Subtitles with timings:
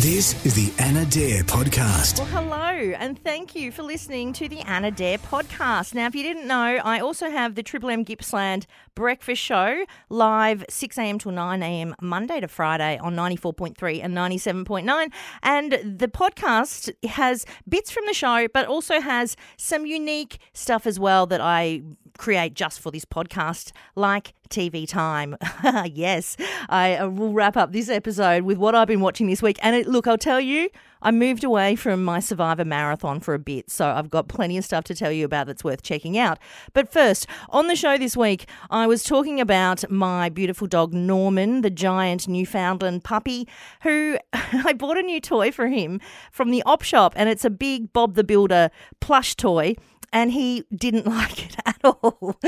[0.00, 2.20] This is the Anna Dare podcast.
[2.20, 5.92] Well, hello, and thank you for listening to the Anna Dare podcast.
[5.92, 10.64] Now, if you didn't know, I also have the Triple M Gippsland Breakfast Show live
[10.70, 11.18] 6 a.m.
[11.18, 11.94] till 9 a.m.
[12.00, 15.12] Monday to Friday on 94.3 and 97.9.
[15.42, 20.98] And the podcast has bits from the show, but also has some unique stuff as
[20.98, 21.82] well that I
[22.18, 25.36] create just for this podcast, like TV time.
[25.92, 26.36] yes,
[26.68, 29.58] I uh, will wrap up this episode with what I've been watching this week.
[29.62, 30.68] And it, look, I'll tell you,
[31.02, 34.64] I moved away from my Survivor marathon for a bit, so I've got plenty of
[34.64, 36.38] stuff to tell you about that's worth checking out.
[36.74, 41.62] But first, on the show this week, I was talking about my beautiful dog Norman,
[41.62, 43.48] the giant Newfoundland puppy,
[43.82, 47.50] who I bought a new toy for him from the op shop, and it's a
[47.50, 49.76] big Bob the Builder plush toy
[50.12, 52.38] and he didn't like it all.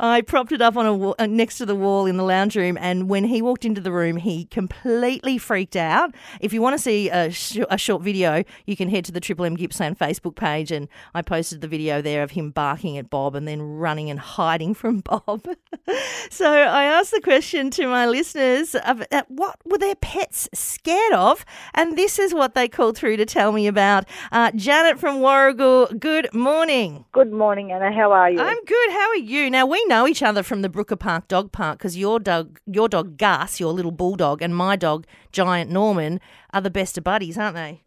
[0.00, 2.56] I propped it up on a wall, uh, next to the wall in the lounge
[2.56, 6.14] room, and when he walked into the room, he completely freaked out.
[6.40, 9.20] If you want to see a, sh- a short video, you can head to the
[9.20, 13.10] Triple M Gippsland Facebook page, and I posted the video there of him barking at
[13.10, 15.46] Bob and then running and hiding from Bob.
[16.30, 21.12] so I asked the question to my listeners: of, uh, What were their pets scared
[21.12, 21.44] of?
[21.74, 24.04] And this is what they called through to tell me about.
[24.32, 27.04] Uh, Janet from Warragul, good morning.
[27.12, 27.92] Good morning, Anna.
[27.92, 28.40] How are you?
[28.40, 28.77] I'm good.
[28.90, 29.50] How are you?
[29.50, 32.88] Now we know each other from the Brooker Park Dog Park because your dog, your
[32.88, 36.20] dog Gus, your little bulldog, and my dog Giant Norman
[36.52, 37.82] are the best of buddies, aren't they?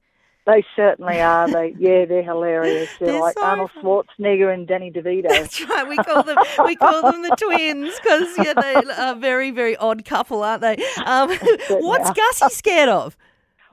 [0.47, 1.49] They certainly are.
[1.49, 2.89] They, yeah, they're hilarious.
[2.99, 5.23] They're, They're like so Arnold Schwarzenegger and Danny DeVito.
[5.29, 5.87] That's right.
[5.87, 9.77] We call them we call them the twins because yeah, they are a very very
[9.77, 10.77] odd couple, aren't they?
[11.05, 11.29] Um,
[11.69, 12.11] what's.
[12.11, 13.15] Gussie scared of?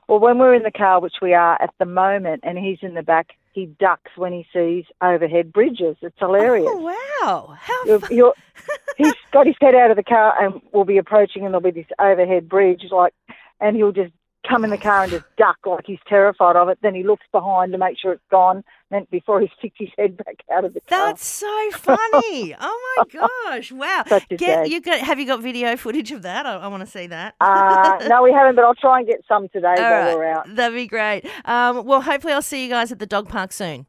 [0.09, 2.95] well, when we're in the car, which we are at the moment, and he's in
[2.95, 5.97] the back, he ducks when he sees overhead bridges.
[6.01, 6.69] It's hilarious.
[6.69, 6.77] Oh
[7.21, 7.57] wow!
[7.59, 8.33] How You're, you're,
[8.97, 11.71] he's got his head out of the car and we'll be approaching, and there'll be
[11.71, 13.13] this overhead bridge, like,
[13.59, 14.13] and he'll just
[14.47, 16.79] come in the car and just duck like he's terrified of it.
[16.81, 20.17] Then he looks behind to make sure it's gone, then before he sticks his head
[20.17, 21.07] back out of the car.
[21.07, 22.55] That's so funny!
[22.59, 23.71] Oh my gosh!
[23.71, 24.03] Wow.
[24.07, 24.99] Such a Get, you got?
[24.99, 26.45] Have you got video footage of that?
[26.45, 27.35] I, I want to see that.
[27.41, 30.15] Uh, no, we haven't, but I'll try and get some today All while right.
[30.15, 30.55] we're out.
[30.55, 31.25] That'd be great.
[31.45, 33.85] Um, well, hopefully, I'll see you guys at the dog park soon.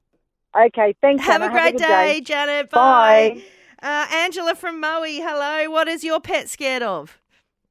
[0.56, 1.24] Okay, thanks.
[1.24, 1.52] Have Anna.
[1.52, 2.70] a great good day, Janet.
[2.70, 3.34] Bye.
[3.36, 3.42] Bye.
[3.82, 5.70] Uh, Angela from Moe, hello.
[5.70, 7.18] What is your pet scared of?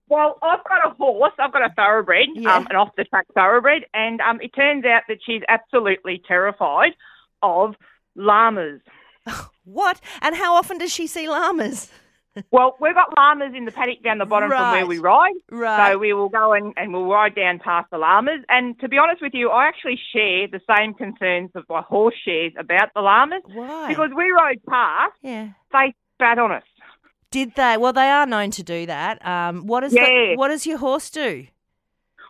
[0.07, 1.33] Well, I've got a horse.
[1.37, 2.55] I've got a thoroughbred, Yeah.
[2.55, 6.93] um, an off-the-track thoroughbred, and um, it turns out that she's absolutely terrified
[7.41, 7.75] of
[8.15, 8.81] llamas.
[9.65, 10.01] What?
[10.23, 11.89] And how often does she see llamas?
[12.51, 15.91] Well, we've got llamas in the paddock down the bottom from where we ride, Right.
[15.91, 18.41] so we will go and, and we'll ride down past the llamas.
[18.47, 22.13] And to be honest with you, I actually share the same concerns that my horse
[22.23, 23.89] shares about the llamas Why?
[23.89, 25.49] because we rode past, yeah.
[25.73, 26.63] they spat on us.
[27.31, 27.75] Did they?
[27.77, 29.25] Well, they are known to do that.
[29.25, 31.47] Um, what does the, what does your horse do?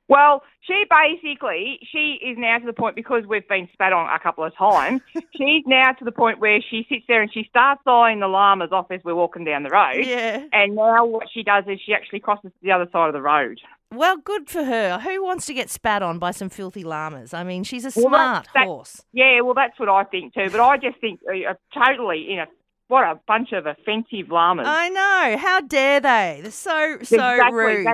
[0.10, 4.20] Well, she basically she is now to the point because we've been spat on a
[4.20, 5.02] couple of times.
[5.38, 8.72] she's now to the point where she sits there and she starts eyeing the llamas
[8.72, 10.04] off as we're walking down the road.
[10.06, 10.44] Yeah.
[10.52, 13.22] And now what she does is she actually crosses to the other side of the
[13.22, 13.60] road.
[13.94, 15.00] Well, good for her.
[15.00, 17.34] Who wants to get spat on by some filthy llamas?
[17.34, 19.02] I mean, she's a Well, smart that- horse.
[19.14, 20.50] Yeah, well, that's what I think too.
[20.52, 22.48] But I just think uh, totally in a
[22.88, 24.66] what a bunch of offensive llamas.
[24.68, 25.38] I know.
[25.38, 26.40] How dare they?
[26.42, 27.88] They're so so exactly, rude.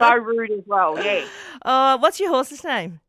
[0.00, 1.02] So rude as well.
[1.02, 1.24] Yeah.
[1.64, 3.00] Uh, what's your horse's name?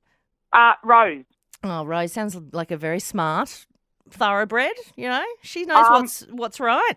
[0.54, 1.26] Uh, Rose.
[1.62, 3.66] Oh, Rose sounds like a very smart
[4.10, 4.72] thoroughbred.
[4.96, 6.94] You know, she knows Um, what's what's right.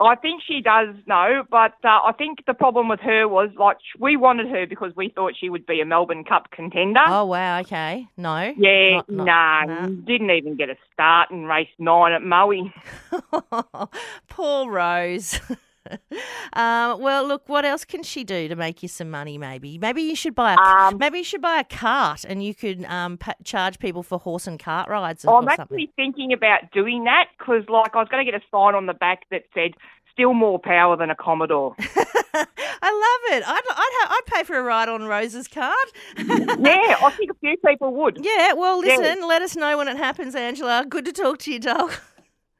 [0.00, 3.76] I think she does know, but uh, I think the problem with her was like
[4.00, 7.00] we wanted her because we thought she would be a Melbourne Cup contender.
[7.06, 7.60] Oh wow.
[7.60, 8.08] Okay.
[8.16, 8.52] No.
[8.56, 9.86] yeah, not- nah, nah.
[9.86, 12.72] didn't even get a start in race nine at Maui.
[14.28, 15.38] Poor Rose.
[16.54, 19.38] um, well, look, what else can she do to make you some money?
[19.38, 22.54] Maybe, maybe you should buy a Um, maybe you should buy a cart, and you
[22.54, 25.62] could um, pa- charge people for horse and cart rides or, I'm or something.
[25.62, 28.86] actually thinking about doing that because, like, I was going to get a sign on
[28.86, 29.72] the back that said
[30.12, 31.74] "Still more power than a Commodore."
[32.32, 33.42] I love it.
[33.46, 35.74] I'd I'd, ha- I'd pay for a ride on Rose's cart.
[36.16, 38.18] yeah, I think a few people would.
[38.22, 38.52] yeah.
[38.54, 38.96] Well, Yeah.
[38.96, 39.26] listen.
[39.28, 40.84] Let us know when it happens, Angela.
[40.88, 41.92] Good to talk to you, dog.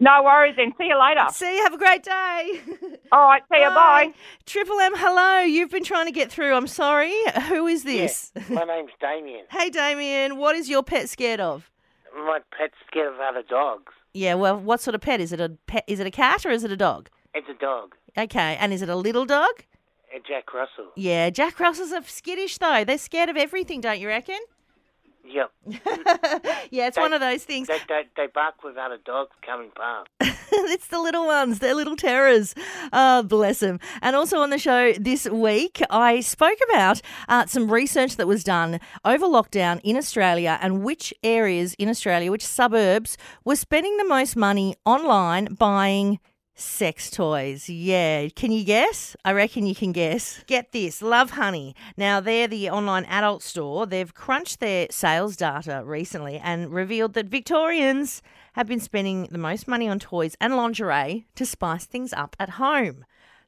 [0.03, 0.73] No worries, then.
[0.79, 1.27] See you later.
[1.31, 1.63] See you.
[1.63, 2.61] Have a great day.
[3.13, 3.69] All right, see you.
[3.69, 4.13] Bye.
[4.47, 4.93] Triple M.
[4.97, 5.41] Hello.
[5.41, 6.55] You've been trying to get through.
[6.55, 7.13] I'm sorry.
[7.49, 8.33] Who is this?
[8.49, 9.45] My name's Damien.
[9.51, 10.39] Hey, Damien.
[10.39, 11.71] What is your pet scared of?
[12.15, 13.93] My pet's scared of other dogs.
[14.15, 15.41] Yeah, well, what sort of pet is it?
[15.41, 15.85] A pet?
[15.87, 17.09] Is it a cat or is it a dog?
[17.35, 19.51] It's a dog, Okay, and is it a little dog?
[20.13, 20.87] a Jack Russell.
[20.97, 22.83] Yeah, Jack Russells are skittish though.
[22.85, 24.39] They're scared of everything, don't you reckon?
[25.33, 25.51] Yep.
[26.71, 27.69] yeah, it's one of those things.
[27.69, 30.09] They, they, they bark without a dog coming past.
[30.53, 31.61] it's the little ones.
[31.61, 32.55] They're little terrors.
[32.93, 33.79] Oh, bless them.
[34.03, 38.43] And also on the show this week, I spoke about uh, some research that was
[38.43, 44.05] done over lockdown in Australia and which areas in Australia, which suburbs, were spending the
[44.05, 46.19] most money online buying
[46.61, 47.71] Sex toys.
[47.71, 48.29] Yeah.
[48.29, 49.17] Can you guess?
[49.25, 50.45] I reckon you can guess.
[50.47, 51.75] Get this Lovehoney.
[51.97, 53.87] Now, they're the online adult store.
[53.87, 58.21] They've crunched their sales data recently and revealed that Victorians
[58.53, 62.51] have been spending the most money on toys and lingerie to spice things up at
[62.51, 63.07] home.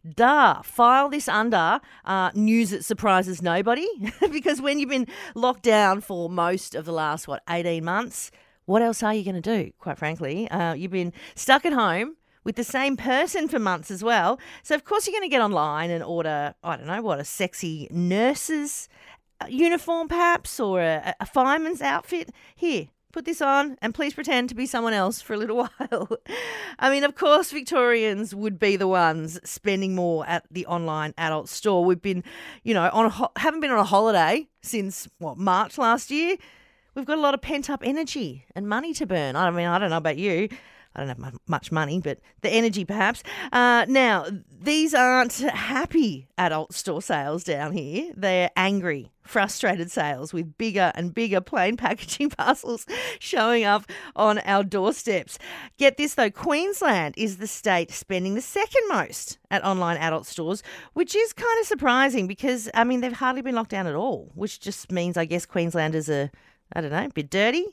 [0.09, 0.63] Duh.
[0.63, 3.89] File this under uh, news that surprises nobody
[4.33, 8.31] because when you've been locked down for most of the last, what, 18 months,
[8.65, 10.49] what else are you going to do, quite frankly?
[10.51, 14.39] Uh, you've been stuck at home with the same person for months as well.
[14.63, 17.25] So, of course, you're going to get online and order, I don't know, what, a
[17.25, 18.89] sexy nurse's
[19.41, 22.31] uh, uniform perhaps or a, a fireman's outfit.
[22.55, 26.09] Here, put this on and please pretend to be someone else for a little while.
[26.79, 31.49] I mean, of course, Victorians would be the ones spending more at the online adult
[31.49, 31.85] store.
[31.85, 32.25] We've been,
[32.65, 36.37] you know, on a haven't been on a holiday since what March last year.
[36.95, 39.37] We've got a lot of pent up energy and money to burn.
[39.37, 40.49] I mean, I don't know about you.
[40.95, 43.23] I don't have much money, but the energy perhaps.
[43.53, 48.13] Uh, now, these aren't happy adult store sales down here.
[48.17, 52.87] They're angry, frustrated sales with bigger and bigger plain packaging parcels
[53.19, 53.85] showing up
[54.15, 55.39] on our doorsteps.
[55.79, 60.63] Get this though, Queensland is the state spending the second most at online adult stores,
[60.93, 64.31] which is kind of surprising because, I mean, they've hardly been locked down at all,
[64.35, 66.31] which just means, I guess, Queenslanders are
[66.75, 67.67] I don't know, a bit dirty.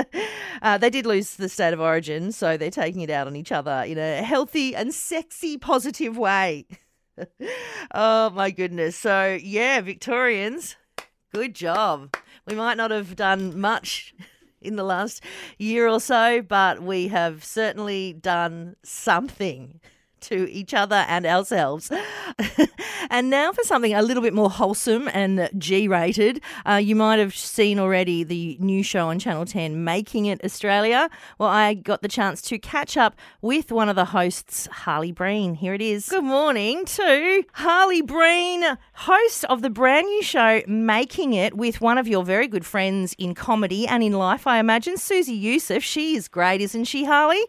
[0.62, 3.50] uh, they did lose the state of origin, so they're taking it out on each
[3.50, 6.66] other in a healthy and sexy, positive way.
[7.94, 8.96] oh my goodness.
[8.96, 10.76] So, yeah, Victorians,
[11.32, 12.14] good job.
[12.46, 14.14] We might not have done much
[14.62, 15.22] in the last
[15.58, 19.80] year or so, but we have certainly done something
[20.22, 21.90] to each other and ourselves.
[23.10, 26.40] and now for something a little bit more wholesome and G rated.
[26.66, 31.08] Uh, you might have seen already the new show on Channel 10, Making It Australia.
[31.38, 35.54] Well, I got the chance to catch up with one of the hosts, Harley Breen.
[35.54, 36.08] Here it is.
[36.08, 38.64] Good morning to Harley Breen,
[38.94, 43.14] host of the brand new show, Making It, with one of your very good friends
[43.18, 45.82] in comedy and in life, I imagine, Susie Youssef.
[45.82, 47.42] She is great, isn't she, Harley?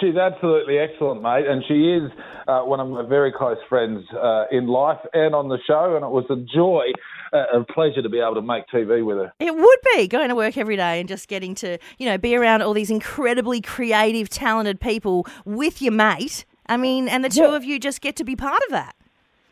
[0.00, 2.10] She's absolutely excellent, mate, and she is
[2.48, 5.94] uh, one of my very close friends uh, in life and on the show.
[5.96, 6.86] And it was a joy,
[7.32, 9.32] uh, a pleasure to be able to make TV with her.
[9.38, 12.34] It would be going to work every day and just getting to, you know, be
[12.36, 16.44] around all these incredibly creative, talented people with your mate.
[16.66, 17.56] I mean, and the two Yeah.
[17.56, 18.94] of you just get to be part of that.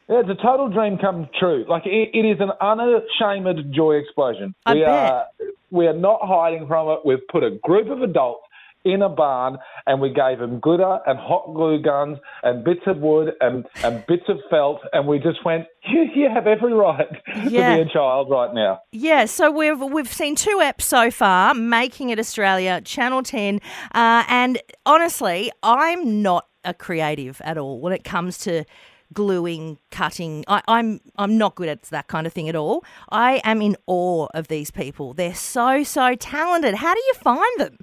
[0.08, 1.64] Yeah, it's a total dream come true.
[1.68, 4.54] Like it, it is an unashamed joy explosion.
[4.66, 4.88] I we bet.
[4.88, 5.26] are
[5.70, 6.98] we are not hiding from it.
[7.04, 8.42] We've put a group of adults
[8.84, 12.98] in a barn and we gave them glitter and hot glue guns and bits of
[12.98, 17.06] wood and, and bits of felt and we just went, you, you have every right
[17.48, 17.76] Yeah.
[17.76, 18.80] to be a child right now.
[18.92, 23.60] Yeah, so we've we've seen two apps so far, making it Australia, Channel Ten,
[23.94, 28.64] uh, and honestly, I'm not a creative at all when it comes to
[29.12, 30.44] gluing, cutting.
[30.48, 32.84] I, I'm I'm not good at that kind of thing at all.
[33.10, 35.12] I am in awe of these people.
[35.12, 36.76] They're so so talented.
[36.76, 37.78] How do you find them?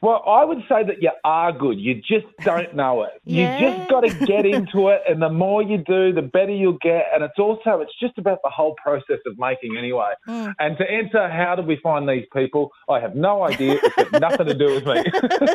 [0.00, 1.78] Well, I would say that you are good.
[1.78, 3.10] You just don't know it.
[3.28, 3.58] Yeah.
[3.58, 6.78] You just got to get into it, and the more you do, the better you'll
[6.80, 7.04] get.
[7.12, 10.12] And it's also it's just about the whole process of making anyway.
[10.24, 10.48] Hmm.
[10.58, 13.78] And to answer how did we find these people, I have no idea.
[13.82, 15.04] It's got nothing to do with me.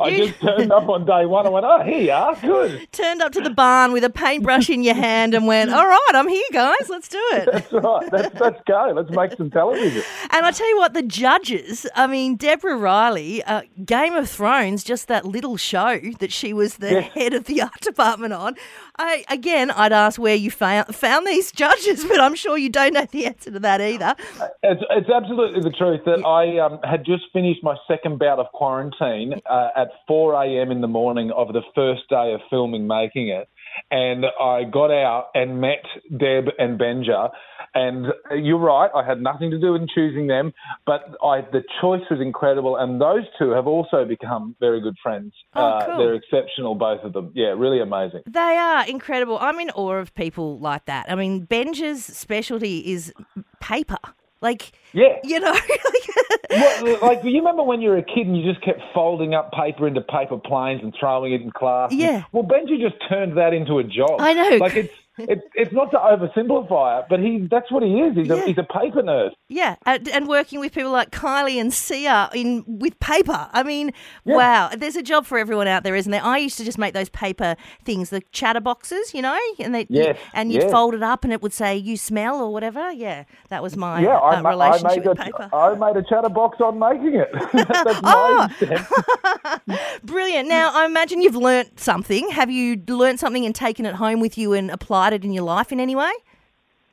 [0.00, 2.88] I You- just turned up on day one and went, oh, here you are, good.
[2.92, 6.10] Turned up to the barn with a paintbrush in your hand and went, "All right,
[6.14, 6.88] I'm here, guys.
[6.88, 8.12] Let's do it." That's right.
[8.12, 8.92] Let's, let's go.
[8.96, 10.02] Let's make some television.
[10.30, 14.84] And I tell you what, the judges, I mean, Deborah Riley, uh, Game of Thrones,
[14.84, 17.12] just that little show that she was the Yes.
[17.12, 18.54] head of the art department on.
[18.98, 22.92] I, again, I'd ask where you found, found these judges, but I'm sure you don't
[22.94, 24.14] know the answer to that either.
[24.62, 28.46] It's, it's absolutely the truth that I um, had just finished my second bout of
[28.52, 30.70] quarantine uh, at 4 a.m.
[30.70, 33.48] in the morning of the first day of filming Making It.
[33.90, 37.30] And I got out and met Deb and Benja.
[37.74, 40.52] And you're right, I had nothing to do in choosing them,
[40.84, 42.76] but I, the choice was incredible.
[42.76, 45.32] And those two have also become very good friends.
[45.54, 45.98] Oh, uh, cool.
[45.98, 47.32] They're exceptional, both of them.
[47.34, 48.22] Yeah, really amazing.
[48.26, 49.38] They are incredible.
[49.40, 51.10] I'm in awe of people like that.
[51.10, 53.12] I mean, Benja's specialty is
[53.60, 53.98] paper.
[54.42, 55.16] Like, Yeah.
[55.24, 55.52] you know,
[56.50, 59.32] like, What, like you remember when you were a kid and you just kept folding
[59.34, 61.92] up paper into paper planes and throwing it in class?
[61.92, 62.24] Yeah.
[62.32, 64.20] Well, Benja just turned that into a job.
[64.20, 64.56] I know.
[64.56, 68.16] Like it's it's it's not to oversimplify it, but he that's what he is.
[68.16, 68.34] He's Yeah.
[68.36, 69.30] a he's a paper nerd.
[69.48, 73.48] Yeah, and, and working with people like Kylie and Sia in with paper.
[73.52, 73.92] I mean,
[74.24, 76.24] wow, there's a job for everyone out there, isn't there?
[76.24, 79.86] I used to just make those paper things, the chatter boxes, you know, and they
[79.90, 80.70] Yes, and you'd yes.
[80.70, 82.90] fold it up and it would say "you smell" or whatever.
[82.92, 85.50] Yeah, that was my Yeah, uh, ma- I relationship made with a paper.
[85.52, 87.28] I made a chatterbox on making it.
[87.52, 88.48] that's Oh.
[90.04, 90.48] Brilliant.
[90.48, 92.30] Now, I imagine you've learnt something.
[92.30, 95.72] Have you learnt something and taken it home with you and applied in your life
[95.72, 96.12] in any way?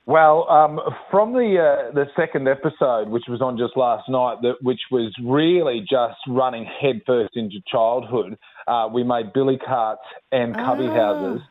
[0.05, 0.79] Well, um,
[1.11, 5.13] from the uh, the second episode, which was on just last night, that which was
[5.23, 8.35] really just running headfirst into childhood,
[8.67, 10.01] uh, we made billy carts
[10.31, 10.93] and cubby Ah.
[10.95, 11.41] houses.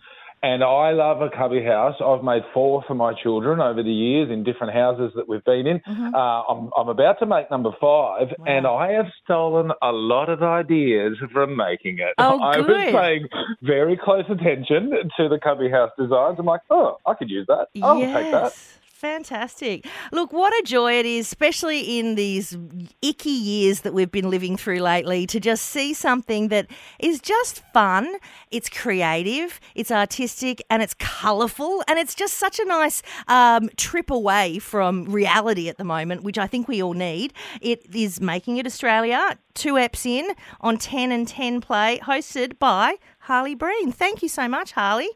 [0.42, 1.96] And I love a cubby house.
[2.04, 5.66] I've made four for my children over the years in different houses that we've been
[5.66, 5.80] in.
[5.80, 6.14] Mm-hmm.
[6.14, 10.42] Uh, I'm, I'm about to make number five, and I have stolen a lot of
[10.42, 12.14] ideas from making it.
[12.18, 12.68] Oh, I good.
[12.68, 13.28] was paying
[13.62, 16.36] very close attention to the cubby house designs.
[16.38, 17.68] I'm like, oh, I could use that.
[17.82, 18.52] I'll take that.
[18.98, 19.86] Fantastic.
[20.10, 22.58] Look, what a joy it is, especially in these
[23.00, 26.66] icky years that we've been living through lately, to just see something that
[26.98, 28.16] is just fun,
[28.50, 31.84] it's creative, it's artistic, and it's colourful.
[31.86, 36.36] And it's just such a nice um, trip away from reality at the moment, which
[36.36, 37.32] I think we all need.
[37.60, 42.96] It is Making It Australia, two eps in on 10 and 10 Play, hosted by
[43.20, 43.92] Harley Breen.
[43.92, 45.10] Thank you so much, Harley.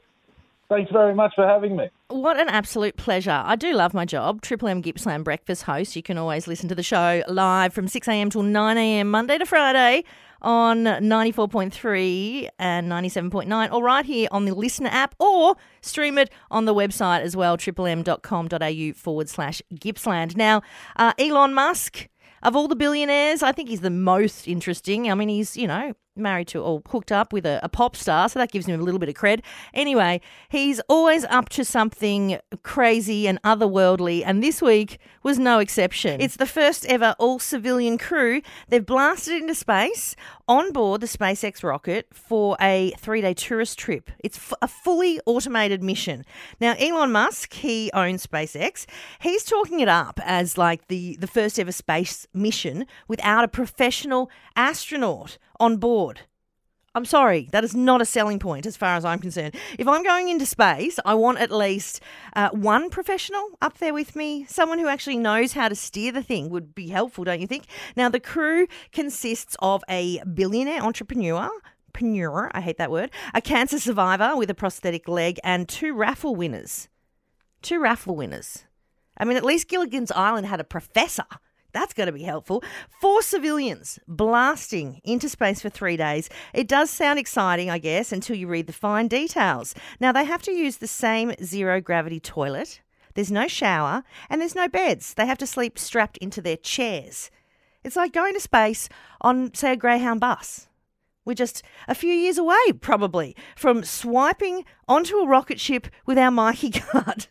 [0.69, 1.91] Thanks very much for having me.
[2.13, 3.43] What an absolute pleasure.
[3.43, 4.43] I do love my job.
[4.43, 5.97] Triple M Gippsland Breakfast host.
[5.97, 10.05] You can always listen to the show live from 6am till 9am, Monday to Friday
[10.43, 16.67] on 94.3 and 97.9, or right here on the LiSTNR app, or stream it on
[16.67, 20.37] the website as well, triplem.com.au forward slash Gippsland.
[20.37, 20.61] Now,
[20.97, 22.09] uh, Elon Musk.
[22.43, 25.09] Of all the billionaires, I think he's the most interesting.
[25.09, 28.29] I mean, he's, you know, married to or hooked up with a, a pop star,
[28.29, 29.41] so that gives him a little bit of cred.
[29.75, 36.21] Anyway, he's always up to something crazy and otherworldly, and this week was no exception.
[36.21, 38.43] It's the first ever all civilian crew.
[38.69, 40.17] They've blasted into space
[40.49, 44.11] on board the SpaceX rocket for a three day tourist trip.
[44.19, 46.25] It's f- a fully automated mission.
[46.61, 48.87] Now, Elon Musk, he owns SpaceX.
[49.21, 54.31] He's talking it up as like the, the first ever space mission without a professional
[54.57, 56.23] astronaut on board.
[56.95, 59.55] I'm sorry, that is not a selling point as far as I'm concerned.
[59.79, 62.03] If I'm going into space, I want at least
[62.37, 64.45] uh, one professional up there with me.
[64.47, 67.65] Someone who actually knows how to steer the thing would be helpful, don't you think?
[67.97, 71.49] Now, the crew consists of a billionaire entrepreneur.
[71.95, 73.11] Preneur, I hate that word.
[73.33, 76.89] A cancer survivor with a prosthetic leg, and two raffle winners.
[77.63, 78.65] Two raffle winners.
[79.17, 81.25] I mean, at least Gilligan's Island had a professor.
[81.73, 82.63] That's going to be helpful.
[83.01, 86.29] Four civilians blasting into space for three days.
[86.53, 89.75] It does sound exciting, I guess, until you read the fine details.
[89.99, 92.81] Now, they have to use the same zero gravity toilet,
[93.15, 95.15] there's no shower, and there's no beds.
[95.15, 97.31] They have to sleep strapped into their chairs.
[97.85, 98.89] It's like going to space
[99.21, 100.69] on, say, a Greyhound bus.
[101.25, 106.31] We're just a few years away, probably, from swiping onto a rocket ship with our
[106.33, 107.27] Myki card.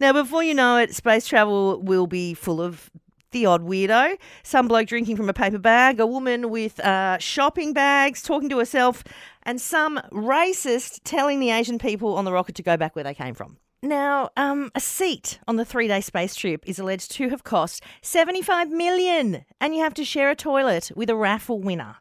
[0.00, 2.90] now, before you know it, space travel will be full of
[3.34, 7.74] the odd weirdo, some bloke drinking from a paper bag, a woman with uh, shopping
[7.74, 9.04] bags talking to herself,
[9.42, 13.12] and some racist telling the Asian people on the rocket to go back where they
[13.12, 13.58] came from.
[13.82, 18.70] Now, um, a seat on the three-day space trip is alleged to have cost 75
[18.70, 21.96] million, and you have to share a toilet with a raffle winner.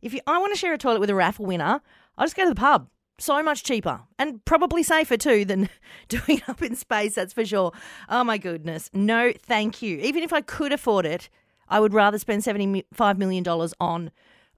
[0.00, 1.80] If you, I want to share a toilet with a raffle winner,
[2.16, 2.88] I'll just go to the pub.
[3.18, 5.70] So much cheaper and probably safer too than
[6.08, 7.72] doing it up in space, that's for sure.
[8.08, 8.90] Oh my goodness.
[8.92, 9.98] No, thank you.
[9.98, 11.28] Even if I could afford it,
[11.68, 13.46] I would rather spend $75 million
[13.80, 14.10] on,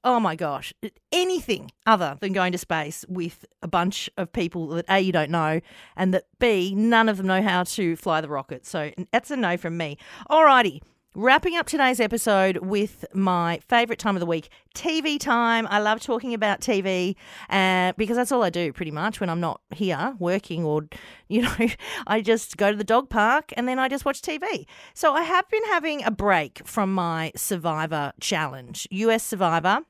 [0.05, 0.73] oh my gosh,
[1.13, 5.31] anything other than going to space with a bunch of people that A, you don't
[5.31, 5.61] know,
[5.97, 8.67] and that B, none of them know how to fly the rocket.
[8.67, 9.99] So that's a no from me.
[10.31, 10.81] Alrighty.
[11.21, 15.67] Wrapping up today's episode with my favourite time of the week, TV time.
[15.69, 17.17] I love talking about TV
[17.51, 20.87] uh, because that's all I do pretty much when I'm not here working or,
[21.29, 21.57] you know,
[22.07, 24.67] I just go to the dog park and then I just watch TV.
[24.95, 29.81] So I have been having a break from my Survivor challenge, US Survivor.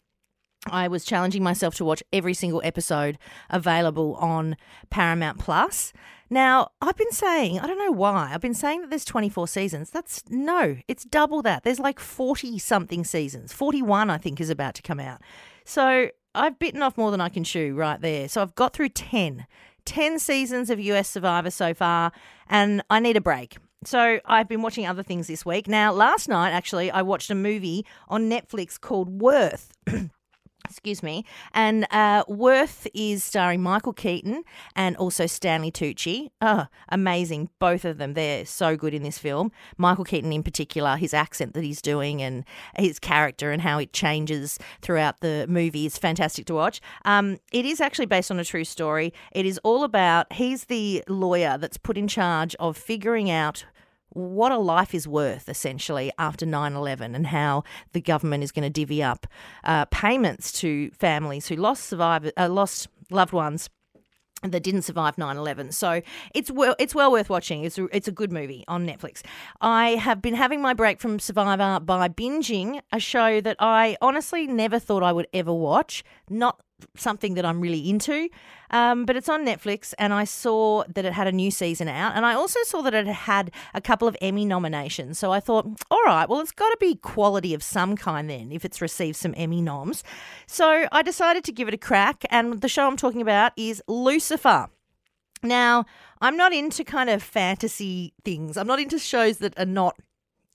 [0.66, 3.18] I was challenging myself to watch every single episode
[3.50, 4.56] available on
[4.90, 5.92] Paramount Plus.
[6.30, 9.90] Now, I've been saying, I don't know why, I've been saying that there's 24 seasons.
[9.90, 11.62] That's no, it's double that.
[11.62, 13.52] There's like 40 something seasons.
[13.52, 15.22] 41, I think, is about to come out.
[15.64, 18.28] So I've bitten off more than I can chew right there.
[18.28, 19.46] So I've got through 10.
[19.86, 22.12] 10 seasons of US Survivor so far,
[22.48, 23.56] and I need a break.
[23.84, 25.66] So I've been watching other things this week.
[25.66, 29.72] Now, last night, actually, I watched a movie on Netflix called Worth.
[30.70, 31.24] Excuse me.
[31.52, 34.44] And uh, Worth is starring Michael Keaton
[34.76, 36.30] and also Stanley Tucci.
[36.40, 37.50] Oh, amazing.
[37.58, 38.14] Both of them.
[38.14, 39.50] They're so good in this film.
[39.76, 42.44] Michael Keaton, in particular, his accent that he's doing and
[42.78, 46.80] his character and how it changes throughout the movie is fantastic to watch.
[47.04, 49.12] Um, it is actually based on a true story.
[49.32, 53.64] It is all about, he's the lawyer that's put in charge of figuring out
[54.10, 58.70] what a life is worth essentially after 9-11 and how the government is going to
[58.70, 59.26] divvy up
[59.64, 63.70] uh, payments to families who lost survivor, uh, lost loved ones
[64.42, 65.72] that didn't survive 9/11.
[65.72, 66.00] So
[66.34, 67.64] it's well it's well worth watching.
[67.64, 69.22] It's a, it's a good movie on Netflix.
[69.60, 74.46] I have been having my break from Survivor by binging a show that I honestly
[74.46, 76.04] never thought I would ever watch.
[76.30, 76.60] Not
[76.96, 78.28] something that I'm really into.
[78.70, 82.12] Um, but it's on Netflix, and I saw that it had a new season out,
[82.14, 85.18] and I also saw that it had a couple of Emmy nominations.
[85.18, 88.52] So I thought, all right, well, it's got to be quality of some kind then,
[88.52, 90.04] if it's received some Emmy noms.
[90.46, 93.82] So I decided to give it a crack, and the show I'm talking about is
[93.88, 94.68] Lucifer.
[95.42, 95.86] Now,
[96.20, 98.56] I'm not into kind of fantasy things.
[98.56, 99.96] I'm not into shows that are not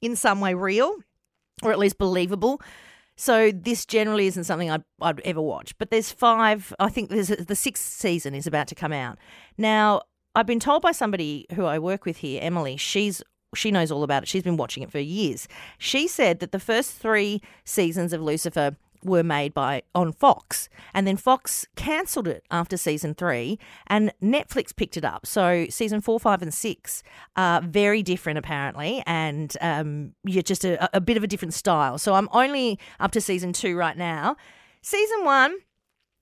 [0.02, 0.98] in some way real
[1.62, 2.62] or at least believable.
[3.16, 5.78] So this generally isn't something I'd, I'd ever watch.
[5.78, 6.74] But there's five.
[6.80, 9.18] I think there's the sixth season is about to come out.
[9.58, 10.02] Now
[10.36, 12.78] I've been told by somebody who I work with here, Emily.
[12.78, 13.22] She's
[13.56, 14.30] she knows all about it.
[14.30, 15.48] She's been watching it for years.
[15.78, 21.06] She said that the first three seasons of Lucifer were made by on Fox, and
[21.08, 25.26] then Fox cancelled it after season three, and Netflix picked it up.
[25.26, 27.04] So season four, five, and six
[27.36, 31.98] are very different apparently, and um, you're just a, a bit of a different style.
[31.98, 34.36] So I'm only up to season two right now.
[34.82, 35.56] Season one,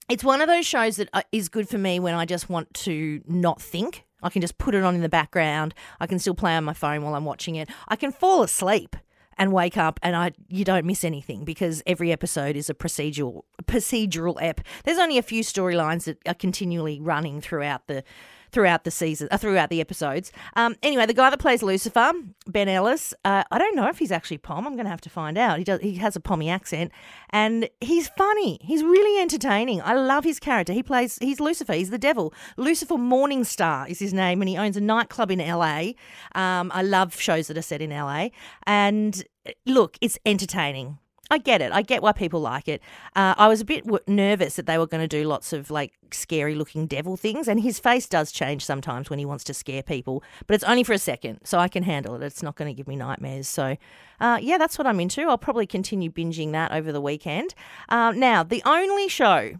[0.10, 3.22] it's one of those shows that uh, good for me when I just want to
[3.28, 4.06] not think.
[4.24, 5.74] I can just put it on in the background.
[6.00, 7.70] I can still play on my phone while I'm watching it.
[7.88, 8.96] I can fall asleep
[9.38, 13.44] and wake up and I you don't miss anything because every episode is a procedural
[13.64, 14.62] procedural ep.
[14.84, 18.04] There's only a few storylines that are continually running throughout the
[18.52, 20.32] throughout the season, uh, throughout the episodes.
[20.56, 22.12] Um, anyway, the guy that plays Lucifer,
[22.48, 24.68] Ben Ellis, uh, I don't know if he's actually Pom.
[24.68, 25.58] I'm going to have to find out.
[25.58, 25.82] He does.
[25.82, 26.92] He has a Pommy accent,
[27.30, 28.60] and he's funny.
[28.62, 29.82] He's really entertaining.
[29.82, 30.74] I love his character.
[30.74, 31.18] He plays.
[31.20, 31.74] He's Lucifer.
[31.74, 32.34] He's the devil.
[32.58, 35.92] Lucifer Morningstar is his name, and he owns a nightclub in LA.
[36.36, 38.30] Um, I love shows that are set in LA,
[38.64, 39.24] and
[39.66, 40.98] look, it's entertaining.
[41.32, 41.72] I get it.
[41.72, 42.82] I get why people like it.
[43.16, 45.72] Uh, I was a bit w- nervous that they were going to do lots of
[45.72, 49.54] like scary looking devil things, and his face does change sometimes when he wants to
[49.54, 52.24] scare people, but it's only for a second, so I can handle it.
[52.24, 53.48] It's not going to give me nightmares.
[53.48, 53.78] So,
[54.20, 55.22] uh, yeah, that's what I'm into.
[55.22, 57.56] I'll probably continue binging that over the weekend.
[57.88, 59.54] Uh, now, the only show,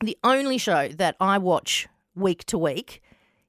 [0.00, 3.02] the only show that I watch week to week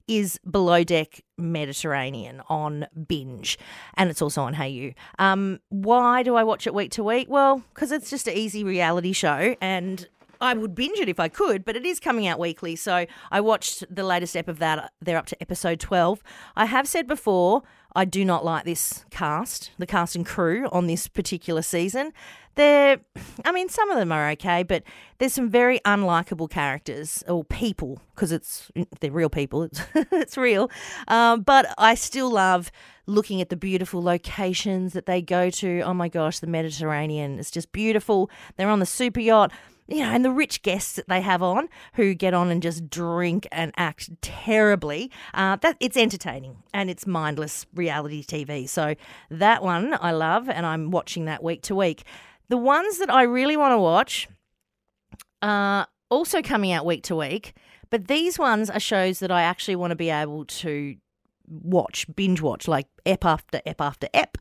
[0.07, 3.57] is Below Deck Mediterranean on Binge,
[3.95, 4.93] and it's also on Hayu.
[5.19, 7.27] Um, why do I watch it week to week?
[7.29, 10.07] Well, because it's just an easy reality show, and
[10.39, 12.75] I would binge it if I could, but it is coming out weekly.
[12.75, 14.91] So I watched the latest ep of that.
[15.01, 16.21] They're up to episode 12.
[16.55, 17.63] I have said before,
[17.97, 22.13] I do not like this cast, the cast and crew on this particular season.
[22.53, 22.99] They're,
[23.43, 24.83] I mean, some of them are okay, but
[25.17, 29.63] there's some very unlikable characters or people because it's they're real people.
[29.71, 29.81] It's
[30.11, 30.69] it's real,
[31.07, 32.71] um, but I still love
[33.07, 35.81] looking at the beautiful locations that they go to.
[35.81, 38.29] Oh my gosh, the Mediterranean is just beautiful.
[38.57, 39.51] They're on the super yacht
[39.87, 42.89] you know, and the rich guests that they have on who get on and just
[42.89, 45.09] drink and act terribly.
[45.33, 48.67] Uh, that it's entertaining and it's mindless reality TV.
[48.67, 48.95] So
[49.29, 52.03] that one I love, and I'm watching that week to week.
[52.49, 54.27] The ones that I really want to watch
[55.41, 57.53] are also coming out week to week,
[57.89, 60.95] but these ones are shows that I actually want to be able to
[61.47, 64.37] watch, binge watch, like ep after ep after ep.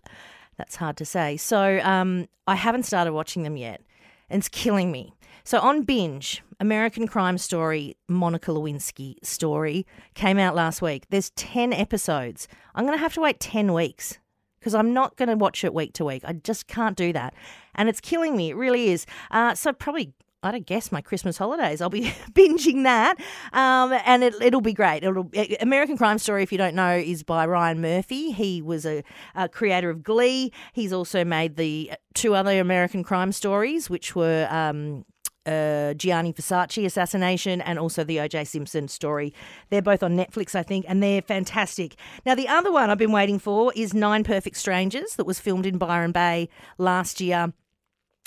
[0.56, 1.36] That's hard to say.
[1.36, 3.82] So um, I haven't started watching them yet,
[4.30, 5.14] and it's killing me.
[5.46, 11.04] So on binge, American Crime Story, Monica Lewinsky story came out last week.
[11.10, 12.48] There's 10 episodes.
[12.74, 14.18] I'm going to have to wait 10 weeks
[14.58, 16.22] because I'm not going to watch it week to week.
[16.24, 17.32] I just can't do that.
[17.76, 18.50] And it's killing me.
[18.50, 19.06] It really is.
[19.30, 21.80] Uh, so probably I don't guess my Christmas holidays.
[21.80, 23.16] I'll be binging that,
[23.52, 25.02] um, and it, will be great.
[25.02, 25.30] It'll,
[25.60, 28.32] American Crime Story, if you don't know, is by Ryan Murphy.
[28.32, 29.02] He was a,
[29.34, 30.52] a, creator of Glee.
[30.72, 35.04] He's also made the two other American Crime Stories, which were um,
[35.46, 38.44] uh, Gianni Versace assassination and also the O.J.
[38.44, 39.32] Simpson story.
[39.70, 41.96] They're both on Netflix, I think, and they're fantastic.
[42.24, 45.66] Now, the other one I've been waiting for is Nine Perfect Strangers that was filmed
[45.66, 47.52] in Byron Bay last year.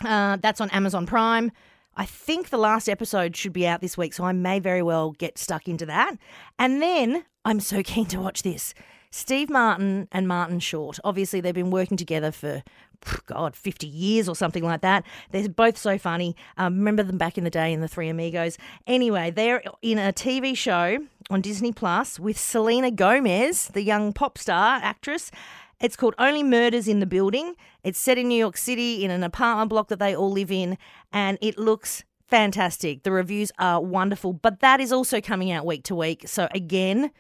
[0.04, 1.52] Uh, that's on Amazon Prime.
[1.96, 5.12] I think the last episode should be out this week, so I may very well
[5.12, 6.16] get stuck into that.
[6.58, 8.74] And then I'm so keen to watch this
[9.12, 11.00] Steve Martin and Martin Short.
[11.04, 12.64] Obviously, they've been working together for,
[13.26, 15.06] God, 50 years or something like that.
[15.32, 16.36] They're both so funny.
[16.58, 18.58] Um, remember them back in the day in The Three Amigos.
[18.88, 24.38] Anyway, they're in a TV show on Disney Plus with Selena Gomez, the young pop
[24.38, 25.32] star actress.
[25.80, 27.56] It's called Only Murders in the Building.
[27.84, 30.78] It's set in New York City in an apartment block that they all live in,
[31.14, 33.04] and it looks fantastic.
[33.04, 36.28] The reviews are wonderful, but that is also coming out week to week.
[36.28, 37.12] So, again,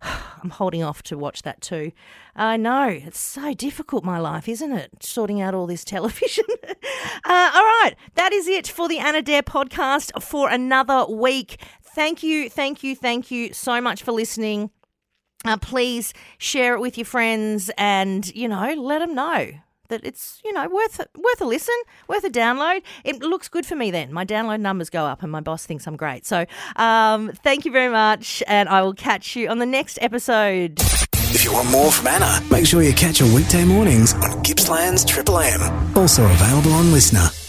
[0.42, 1.92] I'm holding off to watch that too.
[2.36, 5.02] I know, it's so difficult, my life, isn't it?
[5.02, 6.44] Sorting out all this television.
[6.64, 11.60] uh, all right, that is it for the Anna Dare podcast for another week.
[11.82, 14.70] Thank you, thank you, thank you so much for listening.
[15.44, 19.52] Uh, please share it with your friends and, you know, let them know
[19.88, 21.74] that it's you know worth worth a listen,
[22.08, 22.82] worth a download.
[23.04, 24.12] It looks good for me then.
[24.12, 26.26] My download numbers go up, and my boss thinks I'm great.
[26.26, 26.46] So
[26.76, 30.80] um, thank you very much, and I will catch you on the next episode.
[31.30, 35.04] If you want more from Anna, make sure you catch her weekday mornings on Gippsland's
[35.04, 35.60] Triple M.
[35.96, 37.47] Also available on LiSTNR.